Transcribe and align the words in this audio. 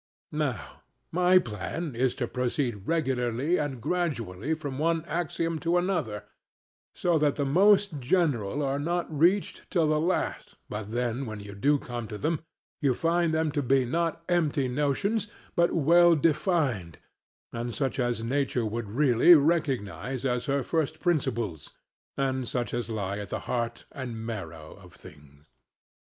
Now 0.31 0.81
my 1.11 1.37
plan 1.37 1.95
is 1.95 2.15
to 2.15 2.27
proceed 2.27 2.87
regularly 2.87 3.57
and 3.59 3.79
gradually 3.79 4.55
from 4.55 4.79
one 4.79 5.05
axiom 5.05 5.59
to 5.59 5.77
another, 5.77 6.23
so 6.95 7.19
that 7.19 7.35
the 7.35 7.45
most 7.45 7.99
general 7.99 8.63
are 8.63 8.79
not 8.79 9.05
reached 9.15 9.69
till 9.69 9.85
the 9.85 9.99
last 9.99 10.57
but 10.67 10.89
then 10.89 11.27
when 11.27 11.39
you 11.39 11.53
do 11.53 11.77
come 11.77 12.07
to 12.07 12.17
them 12.17 12.39
you 12.81 12.95
find 12.95 13.31
them 13.31 13.51
to 13.51 13.61
be 13.61 13.85
not 13.85 14.23
empty 14.27 14.67
notions, 14.67 15.27
but 15.55 15.71
well 15.71 16.15
defined, 16.15 16.97
and 17.53 17.75
such 17.75 17.99
as 17.99 18.23
nature 18.23 18.65
would 18.65 18.89
really 18.89 19.35
recognise 19.35 20.25
as 20.25 20.47
her 20.47 20.63
first 20.63 20.99
principles, 20.99 21.73
and 22.17 22.47
such 22.49 22.73
as 22.73 22.89
lie 22.89 23.19
at 23.19 23.29
the 23.29 23.41
heart 23.41 23.85
and 23.91 24.25
marrow 24.25 24.73
of 24.81 24.93
things. 24.93 25.45